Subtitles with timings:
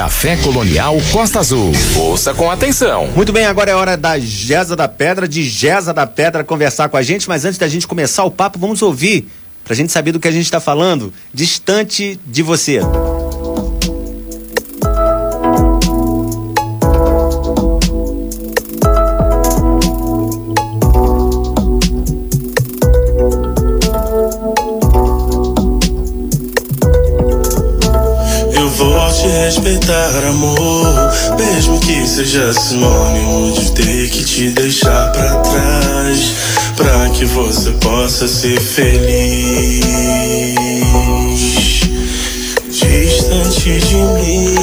[0.00, 1.72] Café Colonial Costa Azul.
[1.94, 3.08] Ouça com atenção.
[3.08, 6.96] Muito bem, agora é hora da Gesa da Pedra, de Gesa da Pedra conversar com
[6.96, 9.28] a gente, mas antes da gente começar o papo, vamos ouvir,
[9.62, 12.80] pra gente saber do que a gente está falando, distante de você.
[30.28, 31.12] Amor.
[31.38, 36.34] Mesmo que seja sinônimo de ter que te deixar pra trás.
[36.76, 39.80] Pra que você possa ser feliz.
[42.68, 44.54] Distante de mim.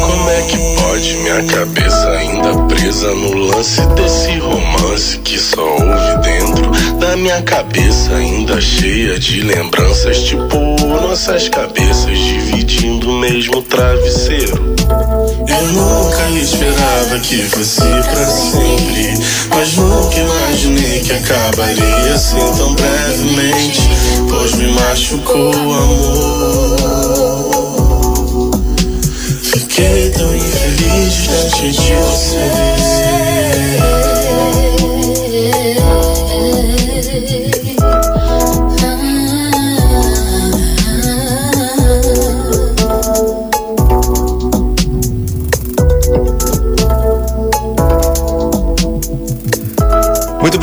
[0.00, 6.18] Como é que pode minha cabeça ainda presa no lance desse romance que só ouve
[6.22, 6.75] dentro
[7.16, 14.76] minha cabeça ainda cheia de lembranças tipo nossas cabeças dividindo o mesmo travesseiro.
[15.48, 19.14] Eu nunca esperava que fosse pra sempre,
[19.48, 23.80] mas nunca imaginei que acabaria assim tão brevemente,
[24.28, 26.76] pois me machucou o amor.
[29.42, 33.95] Fiquei tão infeliz diante de você.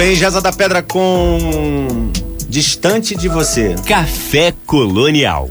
[0.05, 2.11] Bem, Jasa da Pedra com
[2.49, 3.73] Distante de Você.
[3.87, 5.49] Café Colonial.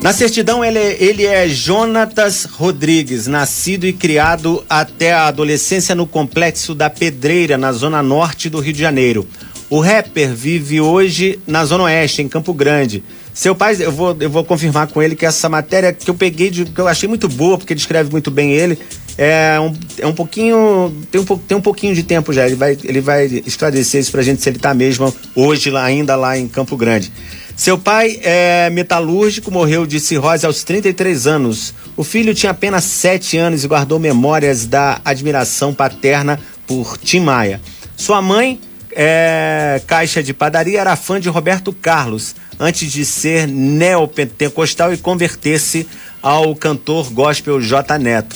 [0.00, 6.72] Na certidão, ele, ele é Jonatas Rodrigues, nascido e criado até a adolescência no complexo
[6.72, 9.26] da Pedreira, na zona norte do Rio de Janeiro.
[9.68, 13.02] O rapper vive hoje na Zona Oeste, em Campo Grande.
[13.32, 16.48] Seu pai, eu vou, eu vou confirmar com ele que essa matéria que eu peguei,
[16.48, 18.78] de, que eu achei muito boa, porque ele escreve muito bem ele,
[19.16, 20.92] é um, é um pouquinho.
[21.10, 22.46] Tem um, tem um pouquinho de tempo já.
[22.46, 26.16] Ele vai, ele vai esclarecer isso pra gente se ele tá mesmo hoje lá, ainda
[26.16, 27.12] lá em Campo Grande.
[27.56, 31.72] Seu pai é metalúrgico, morreu de cirrose aos 33 anos.
[31.96, 37.60] O filho tinha apenas 7 anos e guardou memórias da admiração paterna por Tim Maia.
[37.96, 38.60] Sua mãe,
[38.90, 45.86] é, caixa de padaria, era fã de Roberto Carlos, antes de ser neopentecostal e converter-se
[46.20, 47.98] ao cantor gospel J.
[47.98, 48.34] Neto.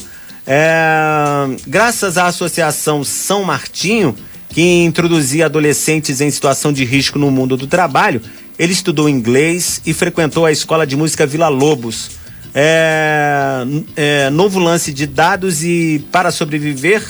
[0.51, 4.17] É, graças à Associação São Martinho,
[4.49, 8.23] que introduzia adolescentes em situação de risco no mundo do trabalho,
[8.59, 12.13] ele estudou inglês e frequentou a escola de música Vila Lobos.
[12.55, 13.63] É,
[13.95, 17.05] é, novo lance de dados e para sobreviver.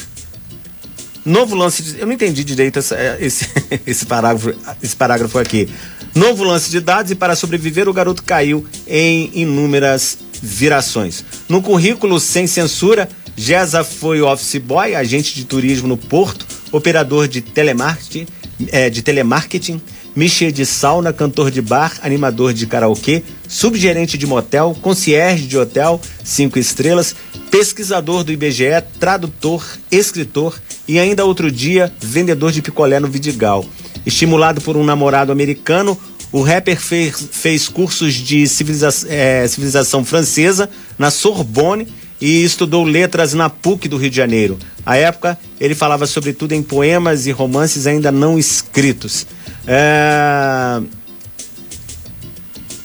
[1.25, 2.01] Novo lance de.
[2.01, 3.47] Eu não entendi direito essa, é, esse,
[3.87, 5.69] esse, parágrafo, esse parágrafo aqui.
[6.13, 11.25] Novo lance de dados e para sobreviver o garoto caiu em inúmeras virações.
[11.49, 17.41] No currículo sem censura, Gesa foi office boy, agente de turismo no Porto, operador de
[17.41, 18.27] telemarketing,
[18.73, 19.81] é, de telemarketing
[20.17, 26.01] Michê de sauna, cantor de bar, animador de karaokê, subgerente de motel, concierge de hotel,
[26.25, 27.15] cinco estrelas,
[27.49, 33.65] pesquisador do IBGE, tradutor, escritor e ainda outro dia vendedor de picolé no Vidigal.
[34.05, 35.97] Estimulado por um namorado americano,
[36.33, 40.69] o rapper fez, fez cursos de civiliza é, civilização francesa
[40.99, 41.87] na Sorbonne
[42.21, 44.59] e estudou letras na PUC do Rio de Janeiro.
[44.85, 49.27] À época, ele falava sobretudo em poemas e romances ainda não escritos.
[49.67, 50.81] É,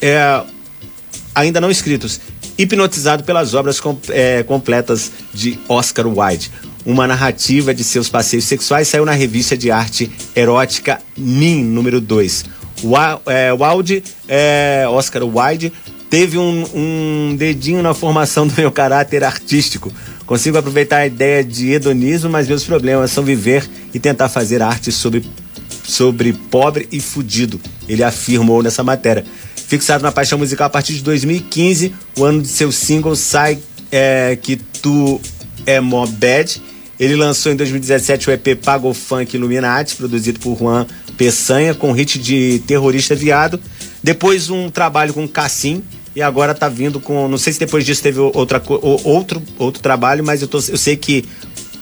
[0.01, 0.43] é,
[1.33, 2.19] ainda não escritos,
[2.57, 6.51] hipnotizado pelas obras com, é, completas de Oscar Wilde.
[6.85, 12.45] Uma narrativa de seus passeios sexuais saiu na revista de arte erótica Nin, número 2.
[13.25, 15.71] É, Wilde, é, Oscar Wilde,
[16.13, 19.91] teve um, um dedinho na formação do meu caráter artístico.
[20.27, 24.91] Consigo aproveitar a ideia de hedonismo, mas meus problemas são viver e tentar fazer arte
[24.91, 25.25] sobre
[25.83, 27.59] sobre pobre e fudido.
[27.89, 29.25] Ele afirmou nessa matéria.
[29.55, 33.57] Fixado na paixão musical a partir de 2015, o ano de seu single sai
[33.91, 35.19] é, que tu
[35.65, 36.61] é mó bad.
[36.99, 40.85] Ele lançou em 2017 o EP Pago Funk Illuminati, produzido por Juan
[41.17, 43.59] Peçanha, com hit de terrorista viado.
[44.03, 45.81] Depois um trabalho com Cassim,
[46.15, 47.27] e agora tá vindo com.
[47.27, 48.61] Não sei se depois disso teve outra,
[49.03, 51.25] outro, outro trabalho, mas eu, tô, eu sei que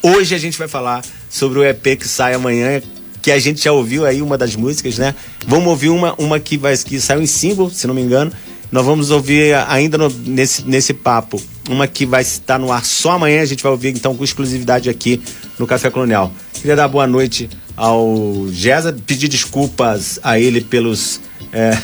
[0.02, 2.82] hoje a gente vai falar sobre o EP que sai amanhã,
[3.22, 5.16] que a gente já ouviu aí uma das músicas, né?
[5.46, 8.32] Vamos ouvir uma, uma que, vai, que saiu em single, se não me engano.
[8.72, 13.12] Nós vamos ouvir ainda no, nesse, nesse papo uma que vai estar no ar só
[13.12, 13.42] amanhã.
[13.42, 15.22] A gente vai ouvir então com exclusividade aqui
[15.60, 16.32] no Café Colonial.
[16.54, 21.20] Queria dar boa noite ao Gesa, pedir desculpas a ele pelos.
[21.52, 21.78] É,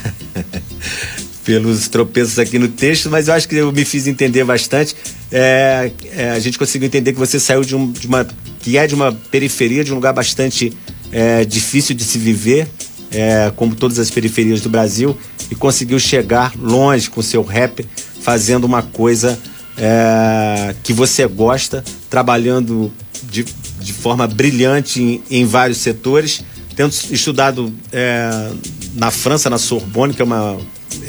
[1.47, 4.93] pelos tropeços aqui no texto, mas eu acho que eu me fiz entender bastante.
[5.31, 8.27] É, é, a gente conseguiu entender que você saiu de, um, de, uma.
[8.59, 10.73] que é de uma periferia, de um lugar bastante
[11.09, 12.67] é, difícil de se viver,
[13.09, 15.17] é, como todas as periferias do Brasil,
[15.49, 17.87] e conseguiu chegar longe com seu rap,
[18.19, 19.39] fazendo uma coisa
[19.77, 22.91] é, que você gosta, trabalhando
[23.23, 23.45] de,
[23.79, 26.43] de forma brilhante em, em vários setores,
[26.75, 28.51] tendo estudado é,
[28.95, 30.57] na França, na Sorbonne, que é uma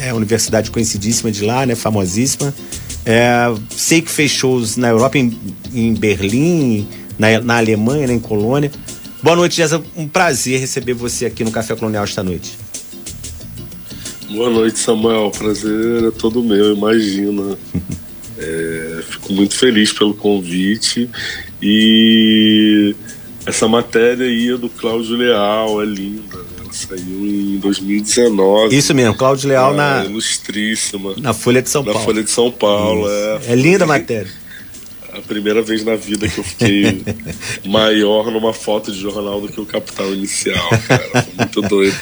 [0.00, 2.54] é, universidade conhecidíssima de lá, né, famosíssima.
[3.04, 5.38] É, sei que fez shows na Europa, em,
[5.72, 6.86] em Berlim,
[7.18, 8.70] na, na Alemanha, né, em Colônia.
[9.22, 9.82] Boa noite, Jéssica.
[9.96, 12.56] Um prazer receber você aqui no Café Colonial esta noite.
[14.30, 15.30] Boa noite, Samuel.
[15.30, 17.58] Prazer é todo meu, imagina.
[18.38, 21.10] é, fico muito feliz pelo convite
[21.60, 22.94] e
[23.44, 26.36] essa matéria aí é do Cláudio Leal, é linda.
[26.36, 26.57] Né?
[26.72, 28.76] Saiu em 2019.
[28.76, 30.04] Isso mesmo, Cláudio Leal é, na.
[30.04, 31.14] Ilustríssima.
[31.18, 31.98] Na Folha de São Paulo.
[31.98, 33.40] Na Folha de São Paulo, é.
[33.48, 34.30] É linda a matéria
[35.18, 37.02] a primeira vez na vida que eu fiquei
[37.66, 41.24] maior numa foto de jornal do que o capital inicial, cara.
[41.24, 41.96] Foi muito doido.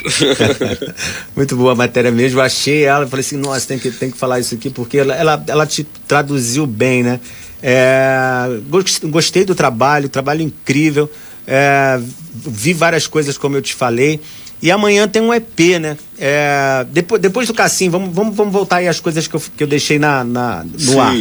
[1.35, 2.39] muito boa a matéria mesmo.
[2.39, 5.15] Eu achei ela, falei assim, nossa, tem que, tem que falar isso aqui, porque ela,
[5.15, 7.21] ela, ela te traduziu bem, né?
[7.63, 8.61] É,
[9.05, 11.11] gostei do trabalho, trabalho incrível.
[11.47, 11.99] É,
[12.35, 14.21] vi várias coisas, como eu te falei.
[14.63, 15.97] E amanhã tem um EP, né?
[16.19, 19.63] É, depois, depois do Cassim, vamos, vamos, vamos voltar aí às coisas que eu, que
[19.63, 20.99] eu deixei na, na no Sim.
[20.99, 21.15] ar.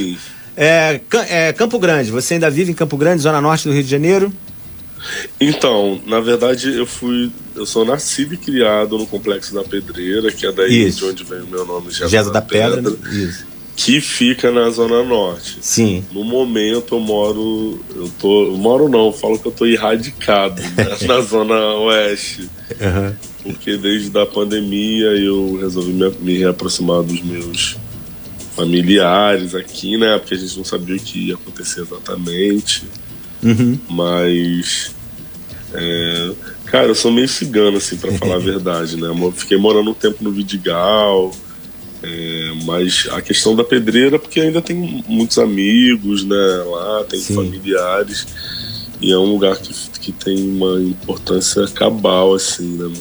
[0.57, 3.89] É, é, Campo Grande, você ainda vive em Campo Grande, zona norte do Rio de
[3.89, 4.31] Janeiro?
[5.39, 7.31] Então, na verdade, eu fui.
[7.55, 10.99] Eu sou nascido e criado no Complexo da Pedreira, que é daí Isso.
[10.99, 12.81] de onde vem o meu nome, Gesa, Gesa da, da, Pedra.
[12.81, 13.45] Pedra Isso.
[13.75, 15.57] Que fica na Zona Norte.
[15.61, 16.05] Sim.
[16.11, 17.83] No momento eu moro.
[17.93, 18.45] Eu tô.
[18.45, 22.49] Eu moro não, eu falo que eu tô erradicado né, na Zona Oeste.
[22.79, 23.13] Uhum.
[23.43, 27.75] Porque desde a pandemia eu resolvi me, me reaproximar dos meus
[28.55, 30.17] familiares aqui, né?
[30.17, 32.83] Porque a gente não sabia o que ia acontecer exatamente.
[33.43, 33.77] Uhum.
[33.89, 34.95] Mas.
[35.73, 36.31] É,
[36.65, 39.07] cara, eu sou meio cigano, assim, para falar a verdade, né?
[39.09, 41.31] Eu fiquei morando um tempo no Vidigal.
[42.07, 46.63] É, mas a questão da pedreira, porque ainda tem muitos amigos, né?
[46.67, 47.35] Lá, tem Sim.
[47.35, 48.27] familiares.
[49.01, 52.93] E é um lugar que, que tem uma importância cabal, assim,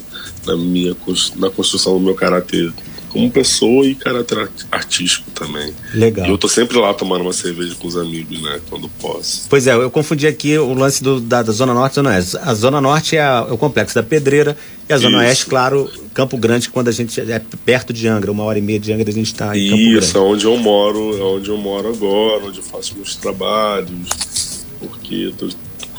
[0.46, 0.96] na minha
[1.36, 2.72] na construção do meu caráter
[3.14, 5.72] como pessoa e caráter artístico também.
[5.94, 6.26] Legal.
[6.26, 8.60] E eu tô sempre lá tomando uma cerveja com os amigos, né?
[8.68, 9.46] Quando posso.
[9.48, 12.36] Pois é, eu confundi aqui o lance do, da, da Zona Norte e Zona Oeste.
[12.42, 14.56] A Zona Norte é, a, é, o complexo da Pedreira
[14.88, 15.26] e a Zona Isso.
[15.28, 18.80] Oeste, claro, Campo Grande, quando a gente é perto de Angra, uma hora e meia
[18.80, 19.98] de Angra, a gente está em Campo Grande.
[19.98, 24.66] Isso, é onde eu moro, é onde eu moro agora, onde eu faço meus trabalhos,
[24.80, 25.48] porque eu tô,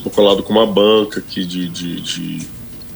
[0.04, 2.55] tô colado com uma banca aqui de, de, de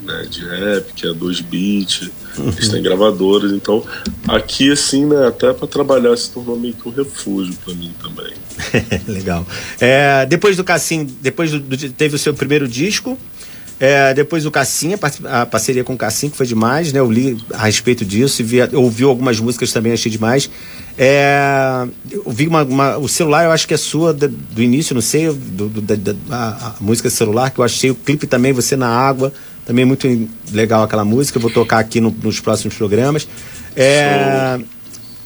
[0.10, 2.50] né, de rap, que é dois beats, uhum.
[2.50, 3.86] eles têm gravadoras, então
[4.28, 8.34] aqui assim, né, até para trabalhar se tornou meio que um refúgio para mim também.
[9.08, 9.46] Legal.
[9.80, 11.62] É, depois do Cassim, depois do,
[11.92, 13.18] teve o seu primeiro disco,
[13.80, 14.94] é, depois o Cassim,
[15.26, 17.00] a, parceria com o Cassim, que foi demais, né?
[17.00, 20.50] Eu li a respeito disso e vi, ouvi algumas músicas também, achei demais.
[20.98, 24.94] É, eu vi uma, uma, O celular, eu acho que é sua do, do início,
[24.94, 28.52] não sei, do, do da, a, a, música celular, que eu achei o clipe também,
[28.52, 29.32] você na água.
[29.70, 30.08] Também muito
[30.52, 33.28] legal aquela música, eu vou tocar aqui no, nos próximos programas.
[33.76, 34.60] É,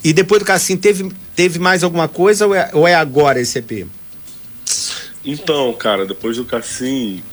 [0.04, 3.58] e depois do Cassim, teve, teve mais alguma coisa ou é, ou é agora esse
[3.60, 3.88] EP?
[5.24, 7.24] Então, cara, depois do Cassim,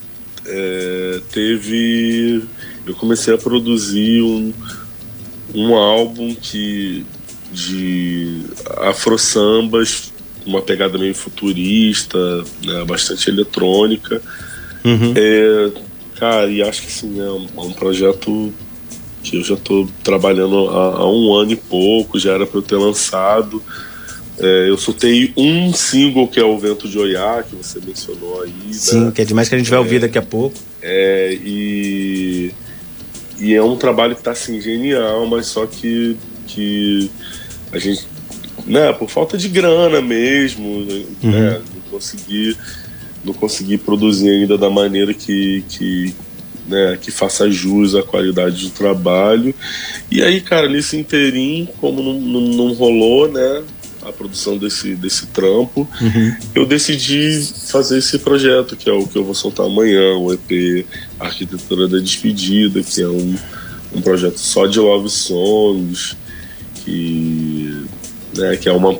[0.46, 2.44] é, teve.
[2.86, 4.52] Eu comecei a produzir um,
[5.52, 7.04] um álbum que,
[7.50, 8.42] de
[8.82, 10.12] afro sambas,
[10.46, 14.22] uma pegada meio futurista, né, bastante eletrônica.
[14.84, 15.12] Uhum.
[15.16, 15.89] É,
[16.20, 18.52] Cara, e acho que assim, é um, é um projeto
[19.22, 22.62] que eu já estou trabalhando há, há, um ano e pouco, já era para eu
[22.62, 23.62] ter lançado.
[24.38, 28.50] É, eu soltei um single que é o Vento de Oiá, que você mencionou aí.
[28.50, 28.72] Né?
[28.72, 29.12] Sim, né?
[29.14, 30.56] que é demais que a gente vai é, ouvir daqui a pouco.
[30.82, 32.52] É, e,
[33.38, 37.10] e é um trabalho que está assim, genial, mas só que, que
[37.72, 38.06] a gente,
[38.66, 41.30] né, por falta de grana mesmo, né, uhum.
[41.30, 42.54] né, não consegui
[43.24, 46.14] não consegui produzir ainda da maneira que, que,
[46.66, 49.54] né, que faça jus à qualidade do trabalho.
[50.10, 53.62] E aí, cara, nesse interim, como não, não, não rolou, né,
[54.02, 56.36] a produção desse, desse trampo, uhum.
[56.54, 60.86] eu decidi fazer esse projeto, que é o que eu vou soltar amanhã, o EP
[61.18, 63.36] Arquitetura da Despedida, que é um,
[63.94, 66.16] um projeto só de love songs,
[66.76, 67.84] que,
[68.36, 68.98] né, que é uma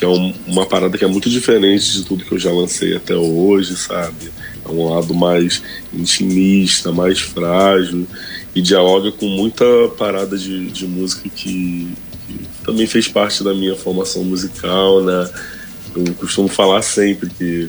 [0.00, 2.96] que é um, uma parada que é muito diferente de tudo que eu já lancei
[2.96, 4.32] até hoje, sabe?
[4.64, 8.06] É um lado mais intimista, mais frágil
[8.54, 9.62] e dialoga com muita
[9.98, 11.92] parada de, de música que,
[12.26, 15.30] que também fez parte da minha formação musical, né?
[15.94, 17.68] Eu costumo falar sempre que,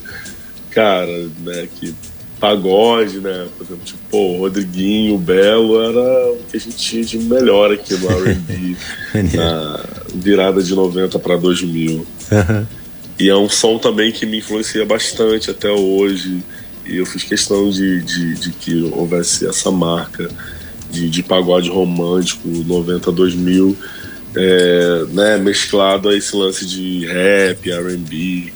[0.70, 1.94] cara, né, que
[2.40, 3.46] pagode, né?
[3.58, 7.18] Por exemplo, tipo, pô, o Rodriguinho, o Belo era o que a gente tinha de
[7.18, 8.78] melhor aqui no R&B
[9.36, 9.86] na
[10.16, 12.08] virada de 90 para 2000.
[13.20, 16.44] E é um som também que me influencia bastante até hoje.
[16.86, 20.30] E eu fiz questão de, de, de que houvesse essa marca
[20.90, 23.78] de, de pagode romântico 90 2000
[24.36, 28.52] é, né, mesclado a esse lance de rap, R&B,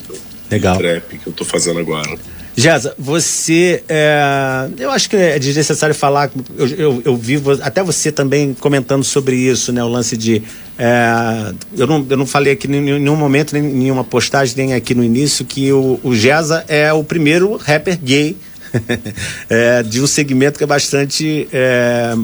[0.49, 0.77] Legal.
[0.77, 2.17] trap que eu tô fazendo agora.
[2.57, 3.83] Jeza, você.
[3.89, 6.31] É, eu acho que é desnecessário falar.
[6.57, 9.83] Eu, eu, eu vi até você também comentando sobre isso, né?
[9.83, 10.41] O lance de.
[10.77, 14.73] É, eu, não, eu não falei aqui em nenhum momento, nem em nenhuma postagem, nem
[14.73, 18.35] aqui no início, que o, o Jeza é o primeiro rapper gay
[19.49, 21.47] é, de um segmento que é bastante.
[21.51, 22.15] É,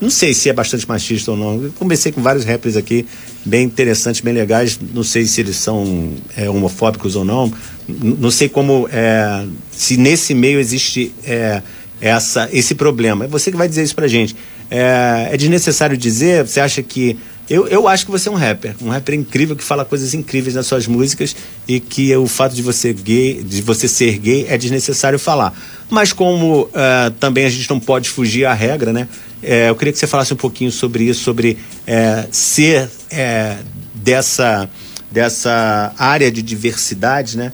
[0.00, 1.62] não sei se é bastante machista ou não.
[1.62, 3.06] Eu conversei com vários rappers aqui,
[3.44, 4.78] bem interessantes, bem legais.
[4.92, 7.52] Não sei se eles são é, homofóbicos ou não.
[7.86, 8.88] Não sei como.
[8.92, 11.62] É, se nesse meio existe é,
[12.00, 13.26] essa, esse problema.
[13.26, 14.34] É você que vai dizer isso pra gente.
[14.68, 16.46] É, é desnecessário dizer?
[16.46, 17.16] Você acha que.
[17.52, 20.54] Eu, eu acho que você é um rapper, um rapper incrível que fala coisas incríveis
[20.54, 21.36] nas suas músicas
[21.68, 25.54] e que o fato de você gay, de você ser gay é desnecessário falar.
[25.90, 29.06] Mas como uh, também a gente não pode fugir à regra, né?
[29.42, 33.58] É, eu queria que você falasse um pouquinho sobre isso, sobre é, ser é,
[33.94, 34.66] dessa,
[35.10, 37.52] dessa área de diversidade, né?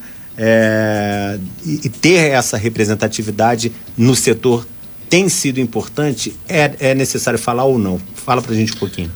[1.67, 4.65] E, e, ter essa representatividade no setor
[5.11, 6.37] tem sido importante?
[6.49, 8.01] É, é necessário falar ou não?
[8.15, 9.11] Fala pra gente um pouquinho.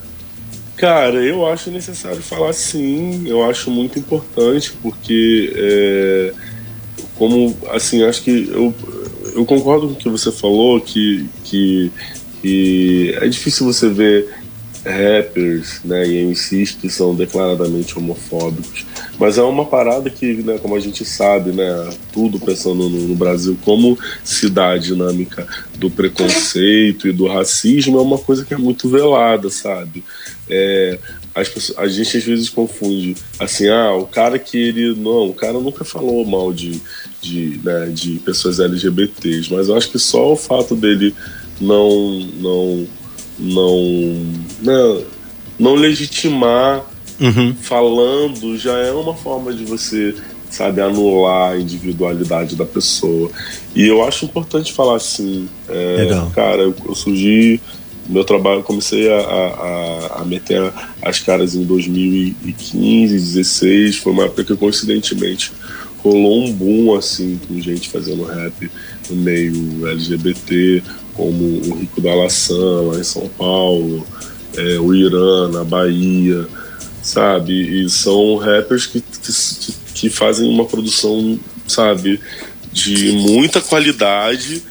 [0.83, 6.33] Cara, eu acho necessário falar sim, eu acho muito importante, porque é,
[7.15, 8.75] como assim, acho que eu,
[9.33, 11.93] eu concordo com o que você falou, que, que
[12.43, 14.29] e é difícil você ver
[14.85, 18.85] rappers né, e MCs que são declaradamente homofóbicos.
[19.21, 23.15] Mas é uma parada que, né, como a gente sabe, né, tudo pensando no, no,
[23.15, 25.47] Brasil, como se dá a dinâmica
[25.77, 30.03] do preconceito e do racismo, é uma coisa que é muito velada, sabe?
[30.49, 30.99] É,
[31.35, 34.95] as a gente às vezes confunde assim, ah, o cara que ele.
[34.95, 36.81] Não, o cara nunca falou mal de,
[37.21, 41.15] de, né, de pessoas LGBTs, mas eu acho que só o fato dele
[41.61, 42.87] não não
[43.39, 44.27] não
[44.61, 45.05] não,
[45.59, 46.85] não legitimar
[47.21, 47.55] uhum.
[47.55, 50.15] falando já é uma forma de você
[50.51, 53.31] sabe anular a individualidade da pessoa
[53.75, 57.59] e eu acho importante falar assim é, cara eu, eu surgi
[58.13, 64.45] meu trabalho comecei a, a, a, meter as caras em 2015 16 foi uma época
[64.45, 65.53] que coincidentemente
[65.99, 68.71] rolou um boom assim com gente fazendo rap
[69.09, 70.83] no meio LGBT
[71.15, 74.07] como o Rico da Laçã, lá em São Paulo,
[74.57, 76.47] é, o Irã, na Bahia,
[77.03, 77.85] sabe?
[77.85, 82.21] E são rappers que, que, que fazem uma produção, sabe,
[82.73, 84.63] de muita qualidade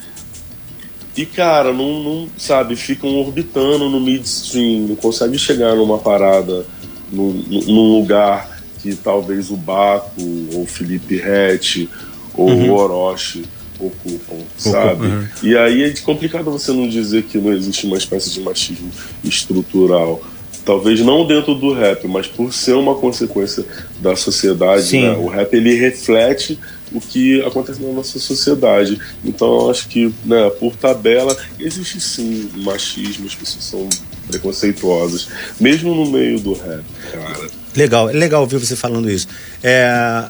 [1.15, 6.65] e, cara, não, não, sabe, ficam orbitando no midstream, não conseguem chegar numa parada,
[7.11, 10.21] num, num lugar que talvez o Baco,
[10.53, 11.89] ou Felipe Rett,
[12.33, 12.71] ou uhum.
[12.71, 13.45] o Orochi
[13.79, 15.07] ocupam, sabe?
[15.07, 15.27] Uhum.
[15.43, 18.91] E aí é complicado você não dizer que não existe uma espécie de machismo
[19.23, 20.21] estrutural.
[20.63, 23.65] Talvez não dentro do rap, mas por ser uma consequência
[23.99, 25.11] da sociedade, né?
[25.11, 26.59] o rap ele reflete
[26.91, 28.99] o que acontece na nossa sociedade.
[29.23, 33.89] Então eu acho que, né, por tabela, existe sim machismo, as pessoas são
[34.27, 37.49] preconceituosas, mesmo no meio do rap, cara.
[37.75, 39.27] Legal, é legal ouvir você falando isso.
[39.63, 40.27] É,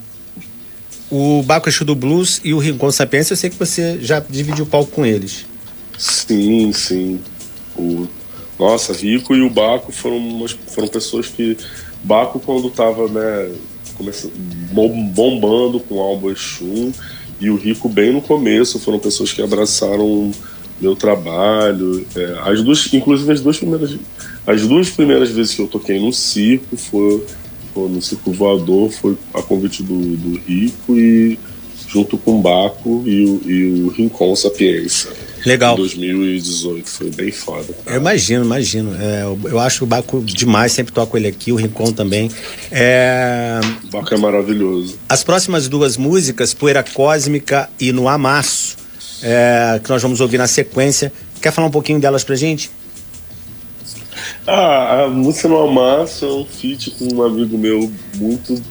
[1.10, 4.64] o Baco Exu do Blues e o Rincon Sapiência, eu sei que você já dividiu
[4.64, 5.46] o palco com eles.
[5.98, 7.20] Sim, sim.
[7.76, 8.08] O,
[8.62, 11.58] nossa, Rico e o Baco foram, umas, foram pessoas que.
[12.04, 13.52] Baco, quando tava, né,
[13.98, 14.34] começando,
[14.72, 16.94] bombando com o álbum Exu,
[17.40, 20.32] e o Rico bem no começo, foram pessoas que abraçaram
[20.80, 22.06] meu trabalho.
[22.16, 23.98] É, as duas, inclusive as duas primeiras.
[24.46, 27.26] As duas primeiras vezes que eu toquei no circo foi
[27.76, 31.40] no Circo Voador foi a convite do, do Rico e
[31.88, 35.10] junto com o Baco e o, e o Rincon Sapiência.
[35.46, 35.74] Legal.
[35.74, 37.74] Em 2018, foi bem foda.
[37.74, 37.96] Cara.
[37.96, 38.96] Eu imagino, imagino.
[38.96, 42.30] É, eu acho o Baco demais, sempre toco ele aqui, o Rincon também.
[42.72, 43.60] É...
[43.86, 44.98] O Baco é maravilhoso.
[45.10, 48.78] As próximas duas músicas, Poeira Cósmica e No Amasso,
[49.24, 51.12] é, que nós vamos ouvir na sequência.
[51.42, 52.70] Quer falar um pouquinho delas pra gente?
[54.46, 58.62] Ah, a música no Amasso é um feat com um amigo meu muito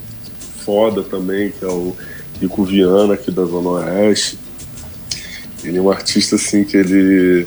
[0.65, 1.97] foda também, que é o
[2.41, 4.39] Rico Viana, aqui da Zona Oeste.
[5.63, 7.47] Ele é um artista assim que ele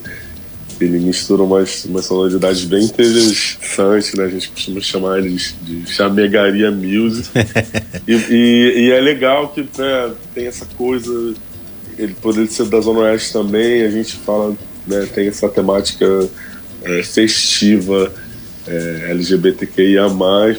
[0.80, 4.26] ele mistura umas, umas sonoridades bem interessantes, né?
[4.26, 7.30] A gente costuma chamar eles de chamegaria music.
[8.08, 11.34] e, e, e, é legal que né, tem essa coisa,
[11.98, 14.56] ele poderia ser da Zona Oeste também, a gente fala,
[14.88, 16.06] né, tem essa temática
[16.84, 18.12] é, festiva,
[18.68, 20.04] é, LGBTQIA,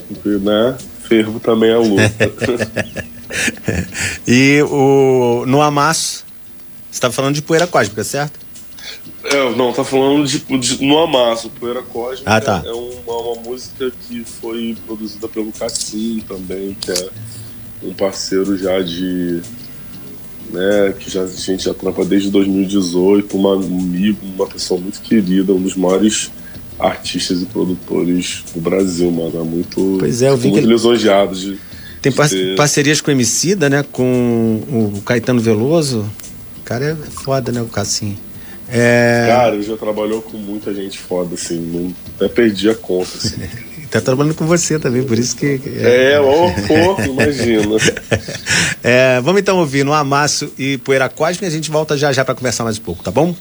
[0.09, 2.33] porque né, fervo também é luta.
[4.27, 6.25] e o, no Amasso,
[6.95, 8.39] você estava falando de poeira cósmica, certo?
[9.25, 12.23] É, não, tá falando de, de No Amasso, Poeira Cósmica.
[12.25, 12.63] Ah, tá.
[12.65, 17.09] É uma, uma, música que foi produzida pelo Cassim também, que é
[17.83, 19.41] um parceiro já de.
[20.51, 25.01] Né, que já, a gente já trampa desde 2018, uma, um amigo, uma pessoa muito
[25.01, 26.31] querida, um dos maiores
[26.79, 29.41] artistas e produtores do Brasil, mano.
[29.41, 31.59] É muito, pois é, eu vi muito lisonjeado de.
[32.01, 32.55] Tem par ter...
[32.55, 33.85] parcerias com o Emicida, né?
[33.91, 36.09] Com o Caetano Veloso.
[36.65, 37.61] O cara é foda, né?
[37.61, 38.17] O Cassim.
[38.71, 39.27] É...
[39.29, 43.43] Cara, já trabalhou com muita gente foda, assim, não, até perdi a conta, assim.
[43.91, 45.61] tá trabalhando com você também, por isso que.
[45.77, 47.77] É, é ô, pouco, imagina.
[48.87, 52.23] É, vamos então ouvir no Amasso e Poeira Cósmica e a gente volta já já
[52.23, 53.35] para conversar mais um pouco, tá bom?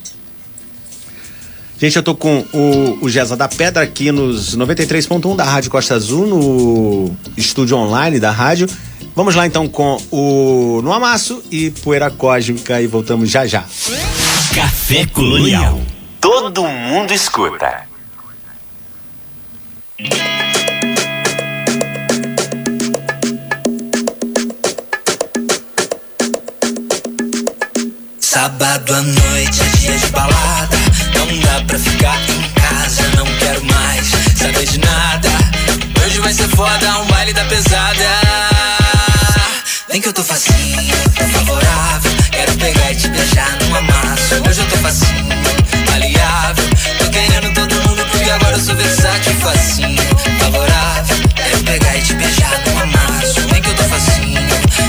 [1.83, 5.95] Gente, eu tô com o, o Gesa da Pedra aqui nos 93.1 da Rádio Costa
[5.95, 8.69] Azul, no estúdio online da rádio.
[9.13, 13.65] Vamos lá então com o No Amasso e Poeira Cósmica e voltamos já já.
[14.55, 15.81] Café Colonial.
[16.21, 17.81] Todo mundo escuta.
[28.21, 30.82] Sábado à noite é dia de balada.
[31.41, 35.29] Dá pra ficar em casa, não quero mais saber de nada.
[36.05, 38.09] Hoje vai ser foda, um baile da pesada.
[39.89, 42.11] Vem que eu tô facinho, tô favorável.
[42.31, 44.35] Quero pegar e te beijar num amasso.
[44.47, 45.35] Hoje eu tô facinho,
[45.89, 46.69] maleável.
[46.99, 50.03] Tô querendo todo mundo porque agora eu sou versátil facinho,
[50.39, 51.17] favorável.
[51.35, 53.41] Quero pegar e te beijar num amasso.
[53.51, 54.41] Vem que eu tô facinho,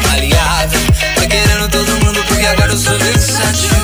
[0.09, 0.81] maleável.
[1.15, 3.84] Tô querendo todo mundo porque agora eu sou versátil.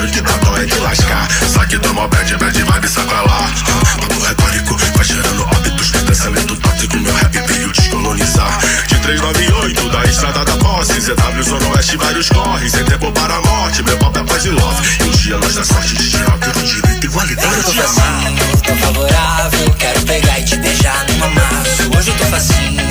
[0.00, 1.28] tão simplórios que dá dó é de lascar.
[1.52, 3.50] Saque do mal bad, bad vibe, sai pra lá.
[4.00, 5.90] Papo retórico, vai gerando óbitos.
[5.90, 8.58] Pensamento tóxico, meu rap veio descolonizar.
[8.86, 12.72] De 398 da estrada da posse, ZW Zona Oeste, vários corres.
[12.72, 14.88] Sem tempo para a morte, meu papo é paz e love.
[15.00, 17.42] E um dia nós da sorte de tirar pelo direito, igualdade.
[17.42, 19.70] Eu tô facinho, tô favorável.
[19.78, 21.98] Quero pegar e te beijar numa amasso.
[21.98, 22.82] Hoje eu tô facinho,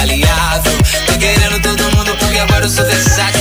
[0.00, 0.78] aliável.
[1.06, 3.39] Tô querendo todo mundo porque agora eu sou versátil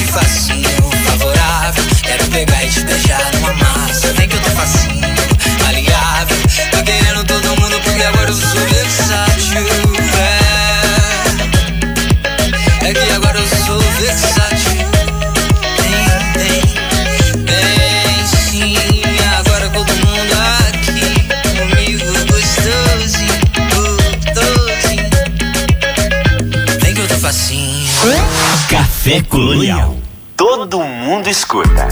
[29.09, 29.97] Café Colonial.
[30.37, 31.87] Todo mundo escuta.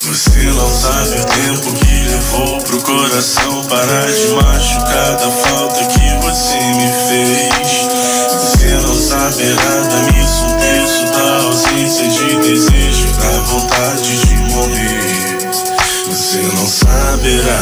[0.00, 6.10] Você não sabe o tempo que levou pro coração parar de machucar da falta que
[6.20, 7.86] você me fez.
[8.28, 10.15] Você não sabe nada, me ausência
[12.26, 15.38] de desejo, da vontade de morrer.
[16.08, 17.60] Você não saberá.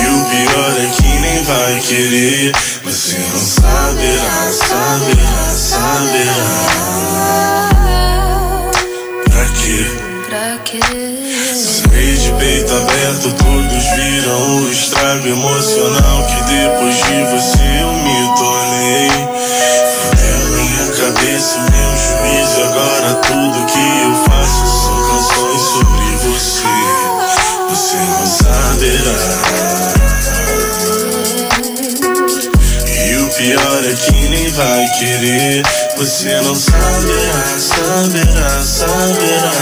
[0.00, 2.52] E o pior é que nem vai querer.
[2.84, 6.74] Você não saberá, saberá, saberá.
[9.30, 9.86] Pra quê?
[10.28, 10.80] Pra quê?
[11.54, 18.03] Saí de peito aberto, todos viram o estrago emocional que depois de você eu me
[33.86, 35.62] é que nem vai querer.
[35.96, 39.52] Você não saberá, saberá, saberá.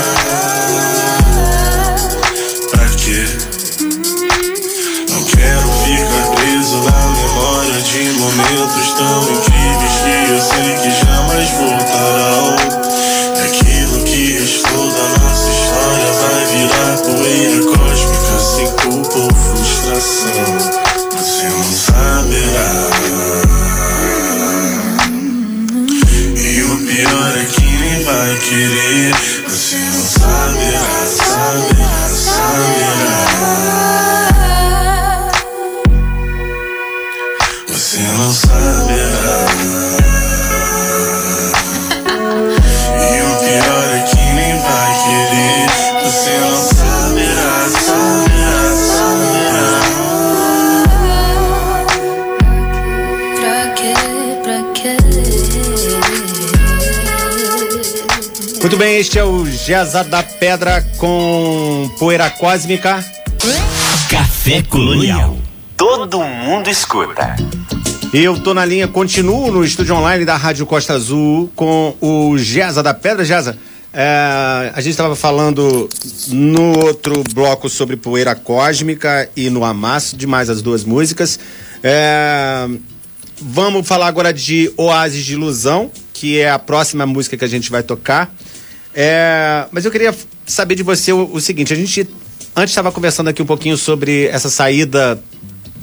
[28.22, 29.31] Vai.
[59.64, 63.04] Geza da Pedra com Poeira Cósmica.
[64.10, 65.36] Café Colonial.
[65.76, 67.36] Todo mundo escuta.
[68.12, 72.36] E eu tô na linha, continuo no estúdio online da Rádio Costa Azul com o
[72.36, 73.24] Geza da Pedra.
[73.24, 73.56] Geza,
[73.92, 75.88] é, a gente estava falando
[76.26, 81.38] no outro bloco sobre Poeira Cósmica e no Amasso, demais as duas músicas.
[81.84, 82.68] É,
[83.40, 87.70] vamos falar agora de Oásis de Ilusão, que é a próxima música que a gente
[87.70, 88.34] vai tocar.
[88.94, 90.14] É, mas eu queria
[90.46, 92.06] saber de você o, o seguinte: a gente
[92.54, 95.22] antes estava conversando aqui um pouquinho sobre essa saída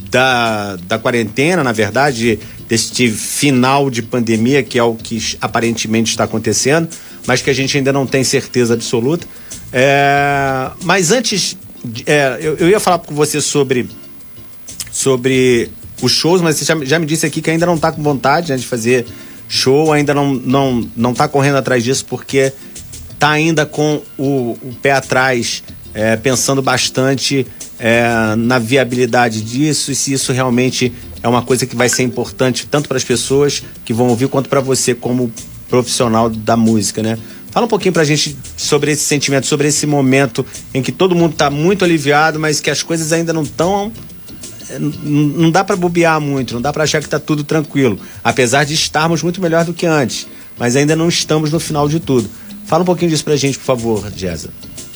[0.10, 6.24] da, da quarentena, na verdade, deste final de pandemia, que é o que aparentemente está
[6.24, 6.90] acontecendo,
[7.26, 9.28] mas que a gente ainda não tem certeza absoluta.
[9.72, 11.58] É, mas antes,
[12.06, 13.88] é, eu, eu ia falar com você sobre,
[14.92, 15.70] sobre
[16.02, 18.52] os shows, mas você já, já me disse aqui que ainda não está com vontade
[18.52, 19.06] né, de fazer
[19.48, 22.54] show, ainda não, não, não tá correndo atrás disso porque
[23.20, 25.62] tá ainda com o, o pé atrás,
[25.94, 27.46] é, pensando bastante
[27.78, 32.66] é, na viabilidade disso e se isso realmente é uma coisa que vai ser importante
[32.66, 35.32] tanto para as pessoas que vão ouvir quanto para você como
[35.70, 37.18] profissional da música, né?
[37.52, 41.36] Fala um pouquinho pra gente sobre esse sentimento, sobre esse momento em que todo mundo
[41.36, 43.92] tá muito aliviado, mas que as coisas ainda não estão
[44.78, 48.76] não dá pra bobear muito, não dá pra achar que tá tudo tranquilo, apesar de
[48.76, 50.28] estarmos muito melhor do que antes,
[50.60, 52.30] mas ainda não estamos no final de tudo.
[52.70, 54.52] Fala um pouquinho disso pra gente, por favor, Jeza.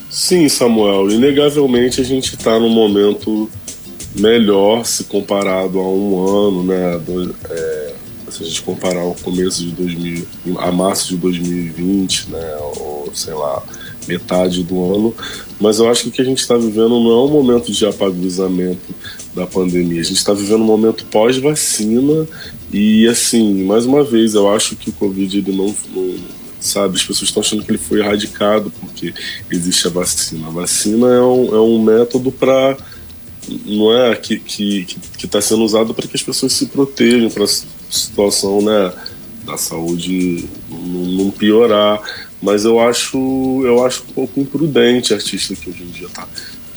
[0.07, 3.49] Sim, Samuel, inegavelmente a gente está num momento
[4.15, 6.99] melhor se comparado a um ano, né?
[7.03, 7.93] Do- é,
[8.29, 10.27] se a gente comparar o começo de 2000,
[10.59, 12.57] a março de 2020, né?
[12.77, 13.63] Ou sei lá,
[14.07, 15.15] metade do ano.
[15.59, 17.85] Mas eu acho que o que a gente está vivendo não é um momento de
[17.87, 18.93] apaguzamento
[19.33, 20.01] da pandemia.
[20.01, 22.27] A gente está vivendo um momento pós-vacina
[22.71, 26.13] e, assim, mais uma vez, eu acho que o Covid ele não, não
[26.63, 26.95] sabe?
[26.95, 29.13] As pessoas estão achando que ele foi erradicado porque
[29.51, 30.47] existe a vacina.
[30.47, 32.77] A vacina é um, é um método para
[33.65, 34.85] não é que que
[35.17, 37.47] que está sendo usado para que as pessoas se protejam para a
[37.89, 38.93] situação né
[39.45, 42.01] da saúde não, piorar
[42.41, 43.17] mas eu acho
[43.65, 46.25] eu acho um pouco imprudente artista que hoje em dia tá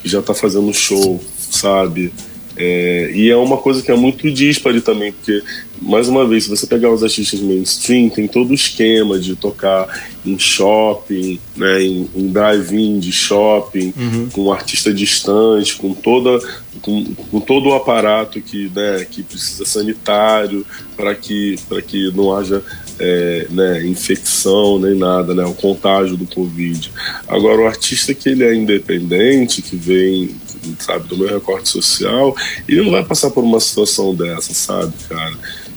[0.01, 2.11] que já tá fazendo show sabe
[2.57, 5.43] é, e é uma coisa que é muito dispare também, porque,
[5.79, 9.87] mais uma vez, se você pegar os artistas mainstream, tem todo o esquema de tocar
[10.25, 13.93] em shopping, né, em, em drive-in de shopping,
[14.31, 16.39] com um artista distante, com, toda,
[16.81, 20.65] com, com todo o aparato que, né, que precisa sanitário
[20.95, 22.63] para que, que não haja
[22.99, 26.91] é, né, infecção nem nada, né, o contágio do Covid.
[27.27, 30.35] Agora, o artista que ele é independente, que vem
[30.79, 32.35] sabe, do meu recorte social,
[32.67, 35.33] ele não vai passar por uma situação dessa, sabe, cara?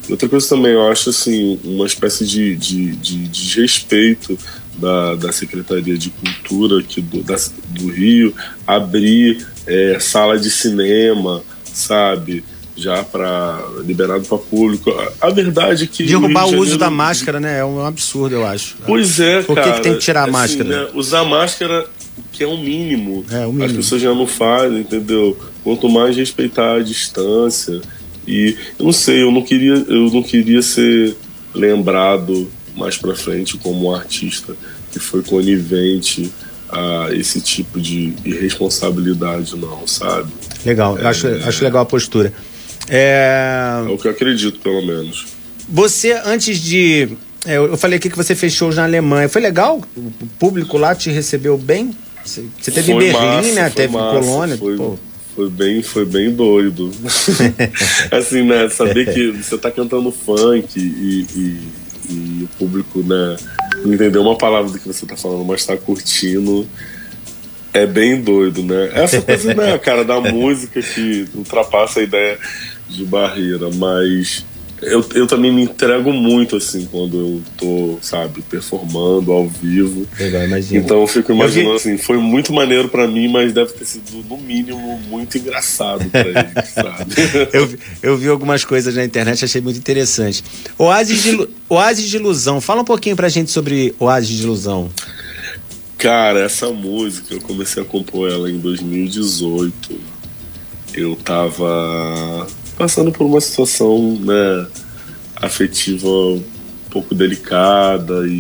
[0.09, 4.37] Outra coisa também, eu acho, assim, uma espécie de, de, de, de desrespeito
[4.77, 7.37] da, da Secretaria de Cultura aqui do, da,
[7.69, 8.35] do Rio
[8.67, 12.43] abrir é, sala de cinema, sabe?
[12.77, 14.91] Já para liberado para público.
[15.21, 16.05] A, a verdade é que.
[16.07, 17.59] Derrubar de o uso da máscara, né?
[17.59, 18.77] É um absurdo, eu acho.
[18.87, 19.77] Pois é, Por que cara.
[19.77, 20.69] que tem que tirar a Assim, máscara?
[20.87, 21.87] né, usar máscara,
[22.33, 23.25] que é o mínimo.
[23.31, 23.65] É, o mínimo.
[23.65, 25.37] As pessoas já não fazem, entendeu?
[25.63, 27.81] Quanto mais respeitar a distância.
[28.27, 31.17] E eu não sei, eu não queria, eu não queria ser
[31.55, 34.55] lembrado mais pra frente como um artista
[34.93, 36.31] que foi conivente
[36.69, 40.33] a esse tipo de irresponsabilidade, não, sabe?
[40.65, 42.33] Legal, eu acho, acho legal a postura.
[42.89, 45.27] É, É o que eu acredito, pelo menos.
[45.69, 47.11] Você, antes de.
[47.47, 49.29] é, eu falei aqui que você fez shows na Alemanha.
[49.29, 49.81] Foi legal?
[49.97, 51.93] O público lá te recebeu bem?
[52.25, 53.63] Você você teve em Berlim, massa, né?
[53.65, 54.57] foi Teve massa, Colônia.
[54.57, 54.99] Foi, pô.
[55.35, 56.91] foi bem, foi bem doido.
[58.13, 58.69] assim, né?
[58.69, 61.69] Saber que você tá cantando funk e, e-
[62.13, 63.37] e o público, né?
[63.85, 66.67] Não entendeu uma palavra do que você tá falando, mas tá curtindo.
[67.73, 68.91] É bem doido, né?
[68.95, 72.37] Essa coisa, né, cara, da música que ultrapassa a ideia
[72.89, 74.45] de barreira, mas
[74.83, 80.07] eu, eu também me entrego muito, assim, quando eu tô, sabe, performando ao vivo.
[80.19, 80.83] Legal, imagina.
[80.83, 84.25] Então eu fico imaginando Eu assim, foi muito maneiro pra mim, mas deve ter sido,
[84.29, 87.15] no mínimo, muito engraçado pra eles, sabe?
[87.53, 90.43] Eu, vi- eu vi algumas coisas na internet, achei muito interessante.
[90.79, 92.61] Oásis de, Oásis de Ilusão.
[92.61, 94.91] Fala um pouquinho pra gente sobre Oásis de Ilusão.
[95.99, 100.01] Cara, essa música, eu comecei a compor ela em 2018.
[100.95, 102.47] Eu tava
[102.81, 104.67] passando por uma situação, né,
[105.37, 106.43] afetiva um
[106.91, 108.33] pouco delicada e,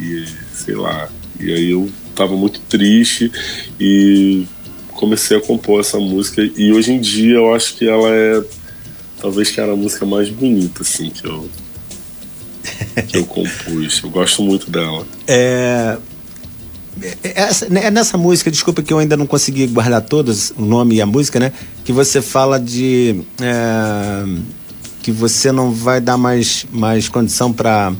[0.00, 1.08] e- e, sei lá.
[1.38, 3.30] E aí eu tava muito triste
[3.78, 4.46] e
[4.92, 8.42] comecei a compor essa música e hoje em dia eu acho que ela é
[9.20, 11.48] talvez que era a música mais bonita assim que eu
[13.08, 14.00] que eu compus.
[14.02, 15.06] Eu gosto muito dela.
[15.28, 16.13] É, é-
[17.22, 21.00] essa- é nessa música, desculpa que eu ainda não consegui guardar todos, o nome e
[21.00, 21.52] a música, né?
[21.84, 23.20] Que você fala de.
[23.40, 24.24] é,
[25.02, 27.92] que você não vai dar mais, mais condição pra.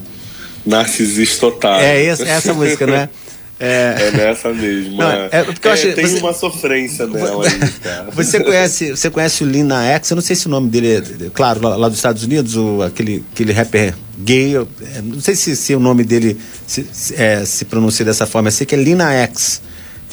[0.64, 1.84] Narcisista otário.
[1.84, 3.08] É essa, essa música, não é?
[3.64, 4.96] É, É nessa mesmo.
[4.98, 5.28] Não, é.
[5.32, 8.10] é porque eu acho- tem você- uma sofrência nela aí, cara.
[8.12, 10.10] Você conhece, você conhece o Lina X?
[10.10, 12.82] Eu não sei se o nome dele é, claro, lá, lá dos Estados Unidos, o,
[12.82, 14.56] aquele, aquele rapper gay.
[14.56, 18.26] eu- é, não sei se, se o nome dele se, se, é, se pronuncia dessa
[18.26, 18.48] forma.
[18.48, 19.62] Eu sei que é Lina X.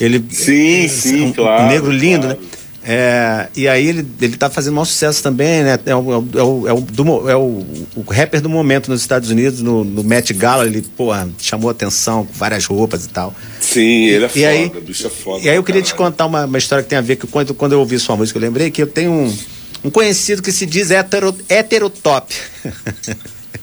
[0.00, 2.40] Ele, Sim, é, sim, um, claro, Um negro lindo, claro.
[2.40, 2.46] né?
[2.84, 5.78] É, e aí ele, ele tá fazendo maior sucesso também, né?
[5.86, 7.64] É o, é o, é o, é do é o,
[7.94, 12.26] o rapper do momento nos Estados Unidos, no, no Met Gala, ele, porra, chamou atenção
[12.26, 13.32] com várias roupas e tal.
[13.60, 15.44] Sim, ele é E foda, aí- bicho é foda.
[15.44, 16.10] E aí eu queria te caralho.
[16.12, 18.36] contar uma, uma história que tem a ver que quando, quando eu ouvi sua música,
[18.38, 19.36] eu lembrei que eu tenho um,
[19.84, 22.34] um conhecido que se diz hetero, heterotop.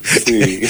[0.02, 0.60] Sim.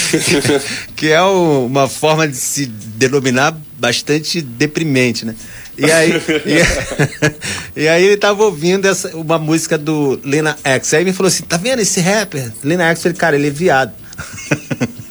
[0.96, 5.34] que é uma forma de se denominar bastante deprimente, né?
[5.78, 6.12] E aí,
[7.76, 10.94] e, e aí ele tava ouvindo essa, uma música do Lena X.
[10.94, 12.52] Aí me falou assim: tá vendo esse rapper?
[12.62, 13.92] Lena X, eu falei, cara, ele é viado.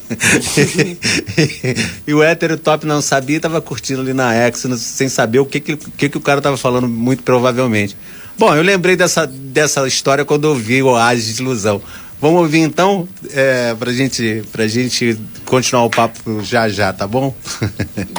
[2.08, 5.60] e o hétero top não sabia tava curtindo ali na X, sem saber o que
[5.60, 7.96] que, que que o cara tava falando, muito provavelmente.
[8.38, 11.82] Bom, eu lembrei dessa, dessa história quando eu vi o Oásis de Ilusão.
[12.22, 17.34] Vamos ouvir então, é, pra, gente, pra gente continuar o papo já já, tá bom?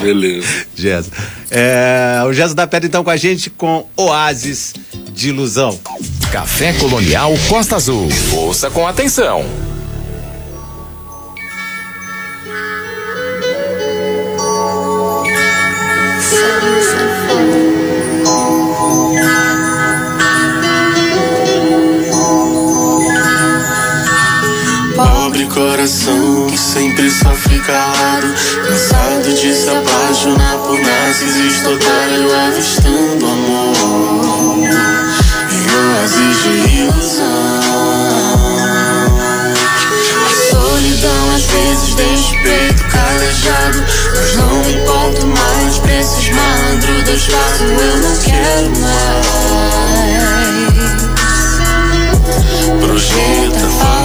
[0.00, 0.46] Beleza.
[0.74, 1.10] Gesso.
[1.50, 4.72] É, o Gesso da Pedra então com a gente com Oásis
[5.12, 5.78] de Ilusão.
[6.32, 8.08] Café Colonial Costa Azul.
[8.32, 9.44] Ouça com atenção.
[25.80, 28.34] Coração que sempre sofre calado
[28.66, 34.58] Cansado de se apaixonar por narcisista otário Avistando amor.
[35.50, 37.24] Em oásis de ilusão.
[40.26, 43.82] A solidão às vezes deixa o peito calejado.
[44.14, 49.10] Mas não me importo mais pra esses malandros do espaço Eu não quero mais.
[52.80, 53.99] Projeta falsas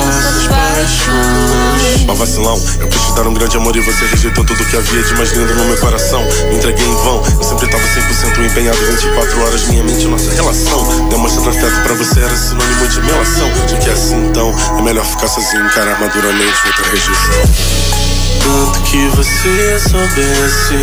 [2.08, 5.02] Ó vacilão, eu quis te dar um grande amor e você rejeitou tudo que havia
[5.02, 6.24] de mais lindo no meu coração.
[6.50, 11.08] Me entreguei em vão, eu sempre tava 100% empenhado 24 horas, minha mente, nossa relação.
[11.10, 13.50] Demonstrando afeto pra você era sinônimo de melação.
[13.67, 17.43] Já que é assim então, é melhor ficar sozinho, encarar maduramente outra rejeição.
[18.43, 20.76] Tanto que você soubesse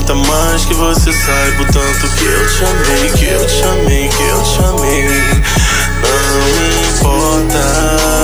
[0.00, 4.08] importa mais que você saiba o tanto que eu te amei, que eu te amei,
[4.08, 5.08] que eu te amei.
[6.00, 8.19] Não importa.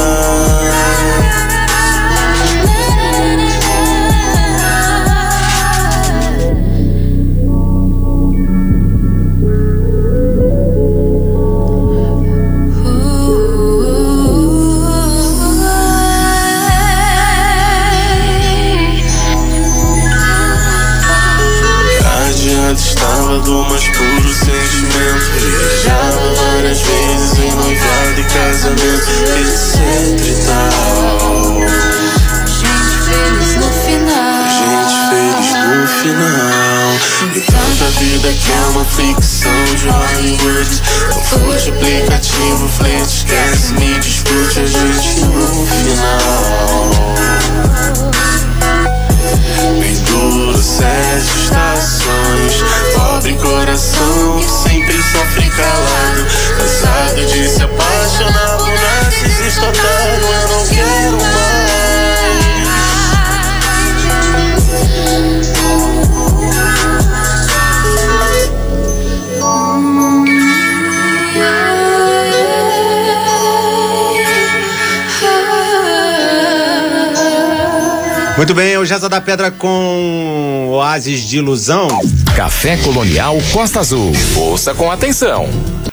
[78.47, 81.89] Muito bem, o Jasa da Pedra com Oásis de Ilusão.
[82.37, 84.13] Café Colonial Costa Azul.
[84.37, 85.49] Ouça com atenção.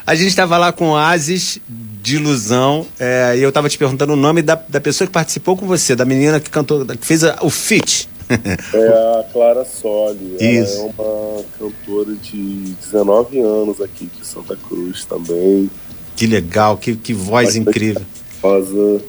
[0.06, 4.16] A gente estava lá com Oásis de Ilusão é, e eu estava te perguntando o
[4.16, 7.40] nome da, da pessoa que participou com você, da menina que cantou, que fez a,
[7.42, 8.08] o feat.
[8.30, 10.38] É a Clara Soli.
[10.40, 10.78] Isso.
[10.78, 15.72] Ela é uma cantora de 19 anos aqui de Santa Cruz também.
[16.16, 18.02] Que legal, que, que voz Bastante incrível.
[18.44, 19.02] Rosa.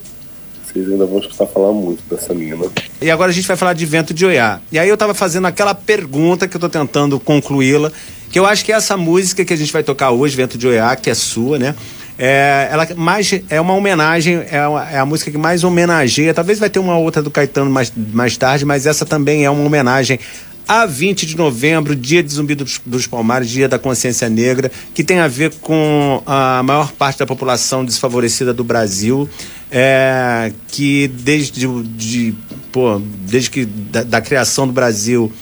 [0.75, 2.65] Vocês ainda vão escutar falar muito dessa menina.
[3.01, 4.61] E agora a gente vai falar de Vento de Oiá.
[4.73, 7.93] E aí eu tava fazendo aquela pergunta que eu tô tentando concluí-la,
[8.31, 10.97] que eu acho que essa música que a gente vai tocar hoje, Vento de Oiá,
[10.97, 11.77] que é sua, né?
[12.19, 16.35] É, ela mais é uma homenagem, é, uma- é a música que mais homenageia.
[16.35, 19.65] Talvez vai ter uma outra do Caetano mais, mais tarde, mas essa também é uma
[19.65, 20.19] homenagem
[20.67, 25.05] a 20 de novembro, dia de Zumbi dos, dos Palmares, dia da consciência negra, que
[25.05, 29.29] tem a ver com a maior parte da população desfavorecida do Brasil,
[29.77, 32.33] é, que desde, de,
[32.71, 35.33] pô, desde que da, da criação do Brasil,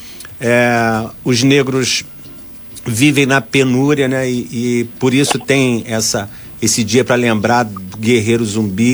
[0.41, 2.03] é, os negros
[2.87, 4.29] vivem na penúria, né?
[4.29, 6.31] E, e por isso tem essa
[6.63, 8.85] esse dia para lembrar do guerreiro zumbi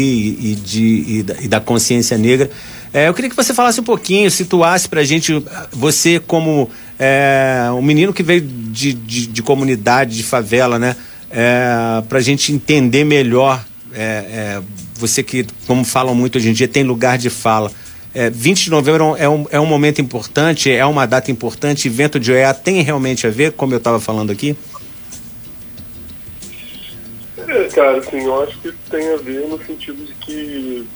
[0.41, 2.51] e, e de, e da, e da consciência negra.
[2.93, 7.69] É, eu queria que você falasse um pouquinho, situasse para a gente, você como é,
[7.77, 10.97] um menino que veio de, de, de comunidade, de favela, né?
[11.31, 14.63] É, para a gente entender melhor, é, é,
[14.99, 17.71] você que, como falam muito hoje em dia, tem lugar de fala.
[18.15, 21.89] É, 20 de novembro é um, é um momento importante, é uma data importante.
[21.89, 24.57] Vento de Oiá tem realmente a ver, como eu estava falando aqui?
[27.37, 30.87] É, cara, assim, eu acho que tem a ver no sentido de que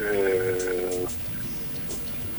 [0.00, 1.04] é,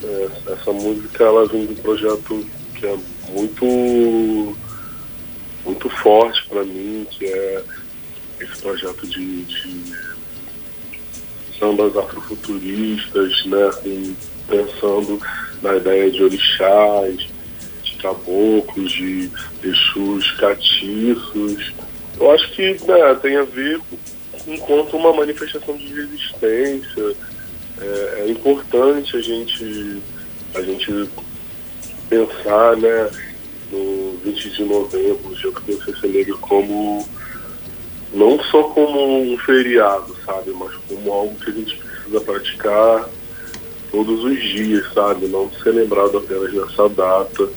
[0.04, 2.98] é, essa música ela vem de um projeto que é
[3.30, 4.56] muito
[5.64, 7.64] muito forte para mim, que é
[8.40, 9.94] esse projeto de, de
[11.62, 14.18] sambas afrofuturistas, né, assim,
[14.50, 15.22] pensando
[15.62, 17.28] na ideia de orixás,
[17.84, 19.30] de caboclos, de
[19.64, 21.72] exus catiços.
[22.20, 23.80] Eu acho que né, tem a ver
[24.48, 27.16] enquanto uma manifestação de resistência.
[27.80, 30.02] É, é importante a gente,
[30.56, 31.10] a gente
[32.10, 33.10] pensar né,
[33.72, 37.08] no 20 de novembro, o Dia da Consciência Negra, como
[38.14, 43.10] não só como um feriado, sabe, mas como algo que a gente precisa praticar
[43.90, 47.50] todos os dias, sabe, não ser lembrado apenas nessa data.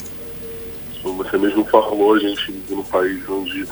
[1.03, 3.67] Como você mesmo falou, a gente vive num país onde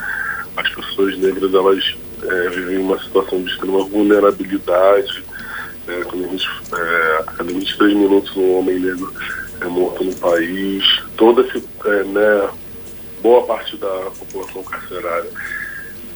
[0.57, 5.25] as pessoas negras elas é, vivem uma situação de extrema vulnerabilidade.
[5.88, 9.12] É, quando a, gente, é, a cada 23 minutos um homem negro
[9.61, 10.85] é morto no país.
[11.16, 12.49] Toda esse, é, né,
[13.23, 15.31] boa parte da população carcerária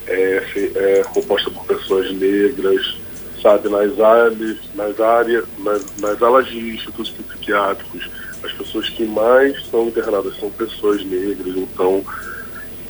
[0.07, 0.42] é,
[0.75, 2.97] é composta por pessoas negras,
[3.42, 8.09] sabe, nas áreas, nas áreas, nas, nas alas de institutos psiquiátricos,
[8.42, 12.05] as pessoas que mais são internadas são pessoas negras, então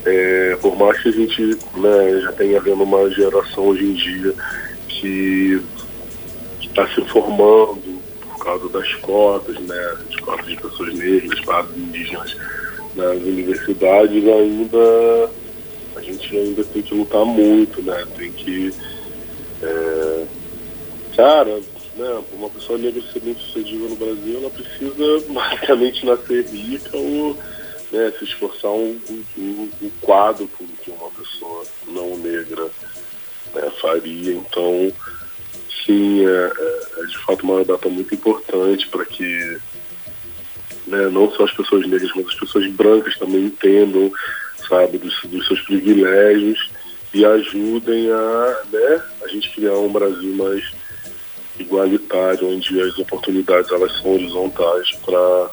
[0.05, 4.33] é, por mais que a gente né, já tenha vendo uma geração hoje em dia
[4.87, 5.61] que
[6.61, 12.37] está se formando por causa das cotas, né, de cotas de pessoas negras, para indígenas
[12.95, 15.29] nas universidades, ainda
[15.97, 18.05] a gente ainda tem que lutar muito, né?
[18.15, 18.73] Tem que.
[19.61, 20.25] é,
[21.15, 21.59] cara,
[21.95, 27.35] né, uma pessoa negra ser bem sucedida no Brasil, ela precisa basicamente nascer rica ou
[27.91, 28.99] né, se esforçar um,
[29.37, 30.47] um, um- quadro
[30.83, 32.65] que uma pessoa não negra
[33.55, 34.33] né, faria.
[34.33, 34.91] Então,
[35.85, 39.57] sim, é, é- é de fato uma data muito importante para que
[40.85, 44.11] né, não só as pessoas negras, mas as pessoas brancas também entendam,
[44.67, 46.69] sabe, dos, dos seus privilégios
[47.13, 50.63] e ajudem a, né, a gente criar um Brasil mais
[51.59, 55.49] igualitário, onde as oportunidades elas são horizontais para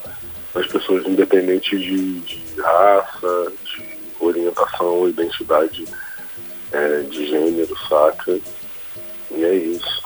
[0.60, 3.84] as pessoas independente de, de raça, de
[4.20, 5.84] orientação, identidade
[6.72, 8.38] é, de gênero, saca?
[9.30, 10.02] E é isso.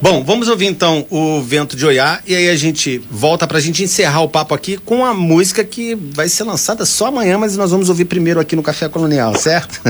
[0.00, 3.82] Bom, vamos ouvir então o Vento de Oiá e aí a gente volta pra gente
[3.82, 7.70] encerrar o papo aqui com a música que vai ser lançada só amanhã, mas nós
[7.70, 9.80] vamos ouvir primeiro aqui no Café Colonial, certo?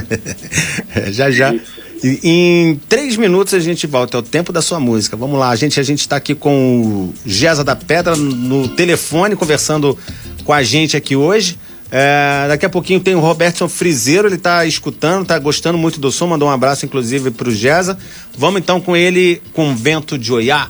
[1.11, 1.53] já já.
[2.03, 5.17] E Em três minutos a gente volta, é o tempo da sua música.
[5.17, 9.35] Vamos lá, a gente a gente está aqui com o Gesa da Pedra no telefone
[9.35, 9.99] conversando
[10.45, 11.59] com a gente aqui hoje.
[11.97, 16.11] É, daqui a pouquinho tem o Robertson Frizeiro, ele tá escutando, tá gostando muito do
[16.11, 17.97] som, mandou um abraço inclusive pro Gesa.
[18.37, 20.69] Vamos então com ele com Vento de Oiá.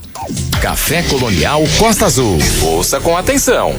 [0.60, 2.36] Café Colonial Costa Azul.
[2.60, 3.74] Ouça com atenção.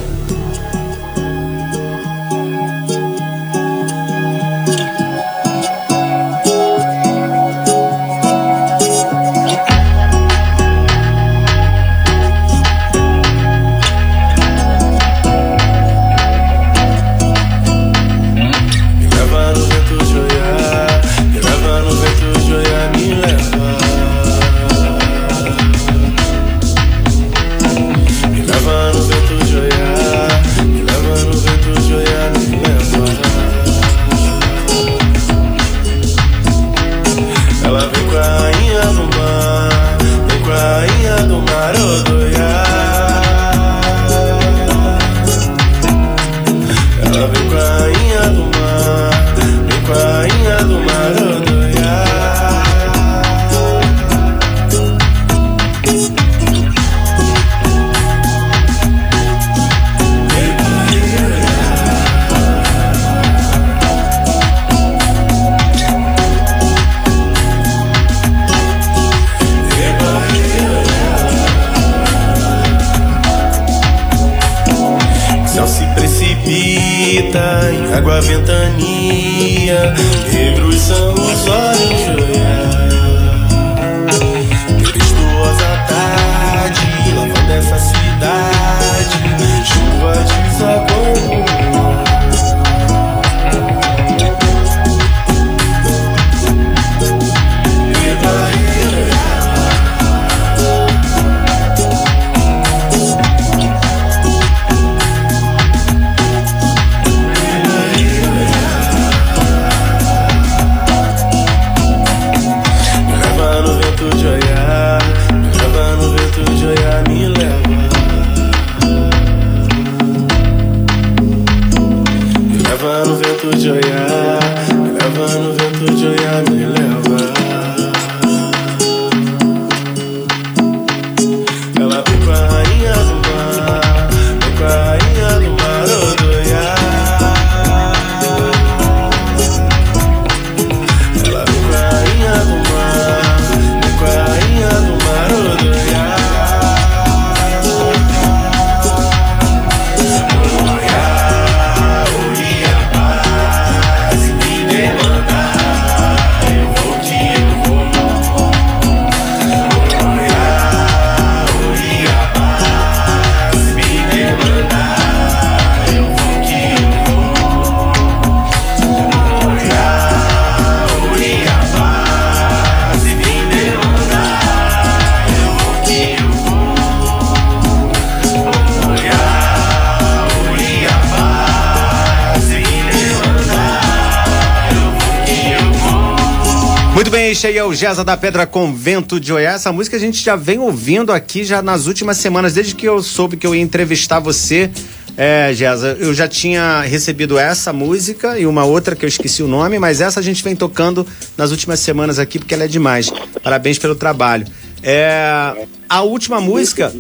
[187.32, 189.54] Este aí é o Gesa da Pedra com Vento de Oiá.
[189.54, 193.02] Essa música a gente já vem ouvindo aqui já nas últimas semanas, desde que eu
[193.02, 194.70] soube que eu ia entrevistar você.
[195.18, 195.52] É,
[196.00, 200.02] eu já tinha recebido essa música e uma outra que eu esqueci o nome, mas
[200.02, 201.08] essa a gente vem tocando
[201.38, 203.12] nas últimas semanas aqui porque ela é demais.
[203.42, 204.46] Parabéns pelo trabalho.
[204.84, 206.94] É, a última música,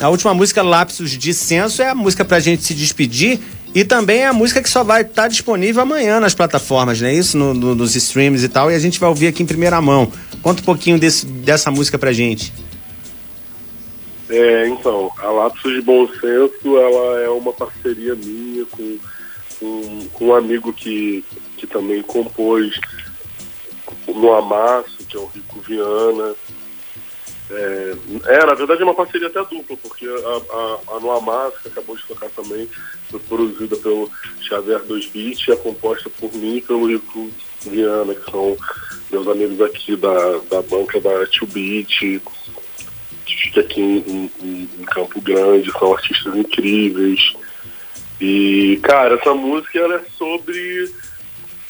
[0.00, 3.40] a última música, Lapsos de Senso, é a música pra gente se despedir
[3.74, 7.14] e também é a música que só vai estar disponível amanhã nas plataformas, não é
[7.14, 7.36] isso?
[7.36, 10.10] No- no- nos streams e tal, e a gente vai ouvir aqui em primeira mão.
[10.42, 12.52] Conta um pouquinho desse, dessa música pra gente.
[14.30, 18.98] É, então, a Lapsos de Bom Senso, ela é uma parceria minha com,
[19.58, 21.24] com, com um amigo que,
[21.56, 22.78] que também compôs
[24.06, 26.34] no Amasso, que é o Rico Viana.
[27.50, 27.94] É,
[28.26, 31.68] é, na verdade é uma parceria até dupla, porque a, a, a No Amasso, que
[31.68, 32.68] acabou de tocar também,
[33.10, 34.10] foi produzida pelo
[34.42, 37.30] Xavier 2 Beat e é composta por mim e pelo Rico
[37.62, 38.56] Viana, que são
[39.10, 41.88] meus amigos aqui da, da banca da Tio Beat,
[43.24, 47.32] que fica aqui em, em- em Campo Grande, são artistas incríveis.
[48.20, 50.92] E, cara, essa música ela é sobre.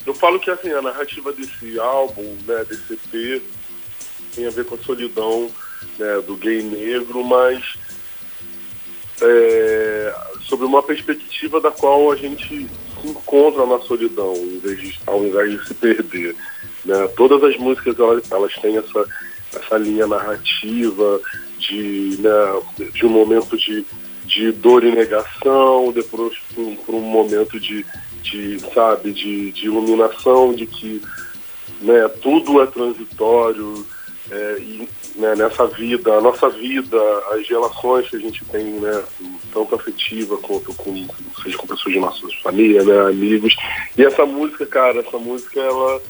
[0.07, 3.43] Eu falo que assim, a narrativa desse álbum, né, desse EP,
[4.35, 5.51] tem a ver com a solidão
[5.99, 7.63] né, do gay negro, mas
[9.21, 12.69] é, sobre uma perspectiva da qual a gente
[13.01, 16.37] se encontra na solidão, de, ao invés de se perder.
[16.85, 17.09] Né?
[17.17, 19.05] Todas as músicas elas, elas têm essa,
[19.55, 21.21] essa linha narrativa
[21.59, 23.85] de, né, de um momento de,
[24.25, 27.85] de dor e negação, depois por, um momento de,
[28.23, 31.03] de sabe, de, de iluminação, de que
[31.81, 33.87] né, tudo é transitório,
[34.31, 36.97] é, e né, nessa vida, a nossa vida,
[37.33, 39.03] as relações que a gente tem, né,
[39.53, 41.07] tanto afetiva quanto com,
[41.43, 43.57] seja com pessoas de nossa família, né, amigos.
[43.97, 46.03] E essa música, cara, essa música, ela,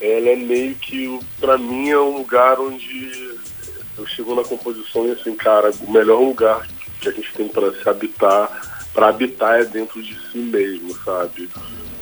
[0.00, 3.36] ela é meio que, pra mim, é um lugar onde
[3.98, 6.66] eu chego na composição e assim, cara, o melhor lugar
[7.00, 11.48] que a gente tem para se habitar, para habitar é dentro de si mesmo, sabe?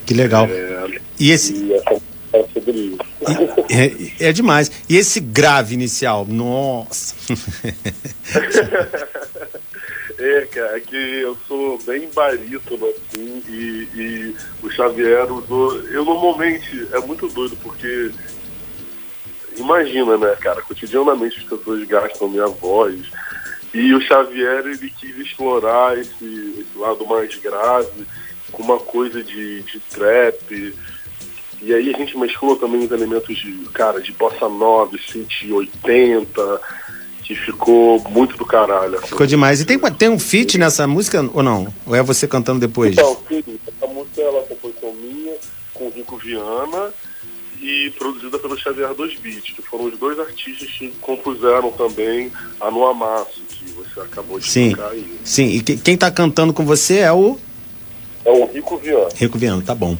[0.06, 0.46] Que legal.
[0.46, 1.54] É, e esse.
[1.54, 2.98] E essa é sobre isso.
[3.70, 4.70] É, é, demais.
[4.88, 6.26] E esse grave inicial?
[6.28, 7.14] Nossa!
[10.18, 15.78] é, cara, é que eu sou bem barítono, assim, e, e o Xavier usou.
[15.82, 16.88] Eu normalmente.
[16.92, 18.10] É muito doido, porque.
[19.56, 20.60] Imagina, né, cara?
[20.62, 23.00] Cotidianamente as pessoas gastam minha voz.
[23.72, 28.06] E o Xavier, ele quis explorar esse, esse lado mais grave,
[28.50, 30.74] com uma coisa de, de trap
[31.62, 36.60] e aí a gente mesclou também os elementos de, cara, de bossa nova, 180,
[37.22, 38.98] que ficou muito do caralho.
[38.98, 39.08] Assim.
[39.08, 39.60] Ficou demais.
[39.60, 41.72] E tem, tem um feat nessa música ou não?
[41.86, 42.92] Ou é você cantando depois?
[42.92, 45.34] Então, sim, essa música é composição minha,
[45.72, 46.92] com o Rico Viana
[47.64, 52.30] e produzida pelo Xavier Dois Beats, que foram os dois artistas que compuseram também
[52.60, 55.18] a No Amasso, que você acabou de sim, aí.
[55.24, 57.38] Sim, e quem está cantando com você é o.
[58.22, 59.08] É o Rico Viana.
[59.14, 59.96] Rico Viana, tá bom.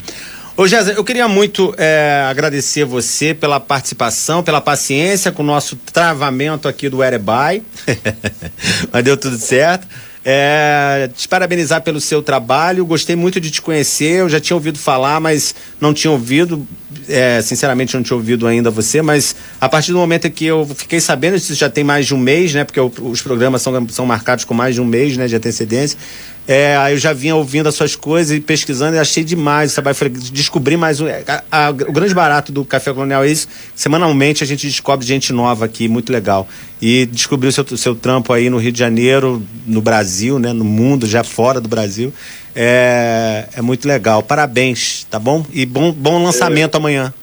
[0.56, 5.74] Ô Jéssica, eu queria muito é, agradecer você pela participação, pela paciência com o nosso
[5.74, 7.60] travamento aqui do Erebai.
[8.92, 9.84] Mas deu tudo certo.
[10.24, 14.78] É, te parabenizar pelo seu trabalho, gostei muito de te conhecer, eu já tinha ouvido
[14.78, 16.66] falar, mas não tinha ouvido,
[17.06, 20.98] é, sinceramente não tinha ouvido ainda você, mas a partir do momento que eu fiquei
[20.98, 24.46] sabendo, isso já tem mais de um mês, né, porque os programas são, são marcados
[24.46, 25.98] com mais de um mês, né, de antecedência,
[26.46, 29.74] é, aí eu já vinha ouvindo as suas coisas e pesquisando e achei demais o
[29.74, 29.96] trabalho.
[29.96, 31.06] Falei, descobri mais um.
[31.06, 33.48] A, a, o grande barato do Café Colonial é isso.
[33.74, 36.46] Semanalmente a gente descobre gente nova aqui, muito legal.
[36.82, 40.52] E descobri o seu, seu trampo aí no Rio de Janeiro, no Brasil, né?
[40.52, 42.12] No mundo, já fora do Brasil.
[42.54, 44.22] É, é muito legal.
[44.22, 45.46] Parabéns, tá bom?
[45.50, 46.78] E bom, bom lançamento é.
[46.78, 47.14] amanhã.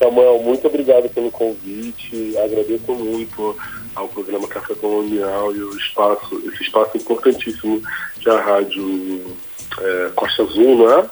[0.00, 2.34] Samuel, muito obrigado pelo convite.
[2.38, 3.54] Agradeço muito
[3.94, 7.82] ao programa Café Colonial e o espaço, esse espaço importantíssimo
[8.18, 9.36] que a rádio
[9.78, 11.10] é, Costa Azul, não é?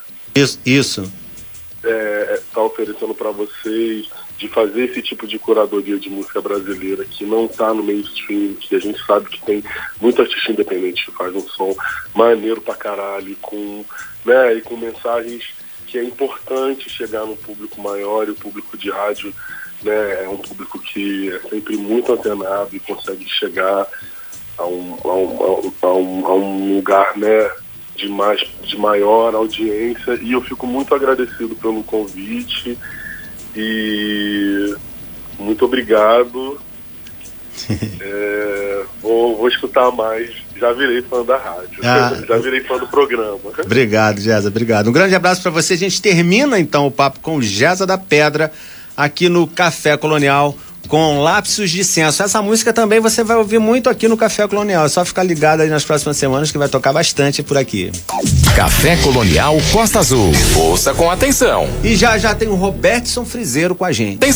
[0.64, 1.02] Isso.
[1.02, 4.08] Está é, tá oferecendo para vocês
[4.38, 8.74] de fazer esse tipo de curadoria de música brasileira que não está no mainstream, que
[8.74, 9.62] a gente sabe que tem
[10.00, 11.76] muito artista independente que faz um som
[12.14, 13.84] maneiro pra caralho, com,
[14.24, 15.57] né, e com mensagens
[15.88, 19.34] que é importante chegar no público maior e o público de rádio
[19.82, 23.86] né, é um público que é sempre muito antenado e consegue chegar
[24.58, 27.50] a um, a um, a um, a um lugar né,
[27.96, 32.78] de, mais, de maior audiência e eu fico muito agradecido pelo convite
[33.56, 34.76] e
[35.38, 36.60] muito obrigado.
[38.00, 40.30] é, vou, vou escutar mais.
[40.58, 41.78] Já virei fã da rádio.
[41.82, 43.38] Ah, já virei fã do programa.
[43.64, 44.48] Obrigado, Jéssica.
[44.48, 44.88] Obrigado.
[44.88, 45.74] Um grande abraço para você.
[45.74, 48.52] A gente termina então o papo com Jéssica da Pedra
[48.96, 50.56] aqui no Café Colonial
[50.88, 52.22] com Lapsos de Senso.
[52.22, 54.86] Essa música também você vai ouvir muito aqui no Café Colonial.
[54.86, 57.92] É só ficar ligado aí nas próximas semanas que vai tocar bastante por aqui.
[58.56, 60.32] Café Colonial Costa Azul.
[60.56, 61.68] Ouça com atenção.
[61.84, 64.18] E já já tem o Robertson Frizeiro com a gente.
[64.18, 64.32] Tem...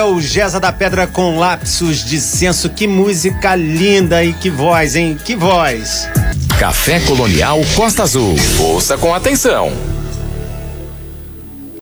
[0.00, 2.70] é o Gesa da Pedra com lapsos de senso.
[2.70, 5.18] Que música linda e que voz, hein?
[5.22, 6.08] Que voz.
[6.58, 8.34] Café Colonial Costa Azul.
[8.58, 9.89] Ouça com atenção.